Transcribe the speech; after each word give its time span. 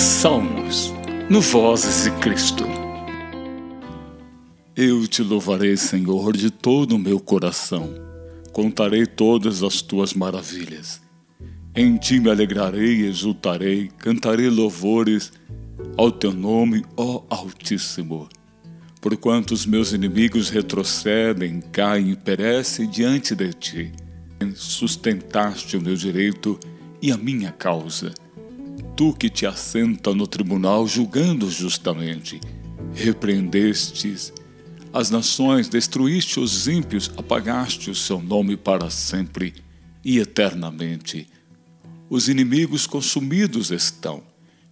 Salmos, 0.00 0.94
no 1.28 1.42
Vozes 1.42 2.04
de 2.04 2.10
Cristo. 2.20 2.64
Eu 4.74 5.06
te 5.06 5.22
louvarei, 5.22 5.76
Senhor, 5.76 6.34
de 6.34 6.50
todo 6.50 6.96
o 6.96 6.98
meu 6.98 7.20
coração. 7.20 7.92
Contarei 8.50 9.04
todas 9.04 9.62
as 9.62 9.82
tuas 9.82 10.14
maravilhas. 10.14 11.02
Em 11.76 11.98
ti 11.98 12.18
me 12.18 12.30
alegrarei 12.30 13.06
exultarei, 13.06 13.90
cantarei 13.98 14.48
louvores 14.48 15.34
ao 15.98 16.10
teu 16.10 16.32
nome, 16.32 16.82
ó 16.96 17.22
Altíssimo. 17.28 18.26
Porquanto 19.02 19.52
os 19.52 19.66
meus 19.66 19.92
inimigos 19.92 20.48
retrocedem, 20.48 21.60
caem 21.60 22.12
e 22.12 22.16
perecem 22.16 22.88
diante 22.88 23.34
de 23.34 23.52
ti, 23.52 23.92
sustentaste 24.54 25.76
o 25.76 25.82
meu 25.82 25.94
direito 25.94 26.58
e 27.02 27.12
a 27.12 27.18
minha 27.18 27.52
causa 27.52 28.14
tu 29.00 29.14
que 29.14 29.30
te 29.30 29.46
assenta 29.46 30.14
no 30.14 30.26
tribunal 30.26 30.86
julgando 30.86 31.50
justamente. 31.50 32.38
Repreendestes 32.92 34.30
as 34.92 35.08
nações, 35.08 35.70
destruíste 35.70 36.38
os 36.38 36.68
ímpios, 36.68 37.10
apagaste 37.16 37.88
o 37.88 37.94
seu 37.94 38.20
nome 38.20 38.58
para 38.58 38.90
sempre 38.90 39.54
e 40.04 40.18
eternamente. 40.18 41.26
Os 42.10 42.28
inimigos 42.28 42.86
consumidos 42.86 43.70
estão, 43.70 44.22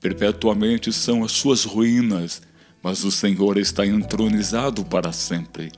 perpetuamente 0.00 0.92
são 0.92 1.22
as 1.22 1.30
suas 1.30 1.62
ruínas, 1.62 2.42
mas 2.82 3.04
o 3.04 3.12
Senhor 3.12 3.56
está 3.56 3.86
entronizado 3.86 4.84
para 4.84 5.12
sempre. 5.12 5.70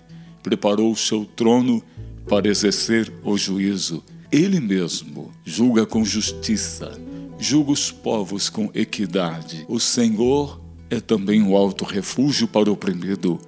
Preparou 0.43 0.91
o 0.91 0.96
seu 0.96 1.27
trono 1.27 1.83
para 2.27 2.49
exercer 2.49 3.12
o 3.23 3.37
juízo. 3.37 4.02
Ele 4.33 4.59
mesmo 4.59 5.35
julga 5.45 5.85
com 5.85 6.02
justiça 6.02 6.99
julga 7.38 7.73
os 7.73 7.91
povos 7.91 8.51
com 8.51 8.70
equidade. 8.74 9.65
O 9.68 9.79
Senhor 9.79 10.60
é 10.90 11.01
também 11.01 11.43
um 11.43 11.57
alto 11.57 11.85
refúgio 11.85 12.49
para 12.49 12.68
o 12.68 12.73
oprimido, 12.73 13.38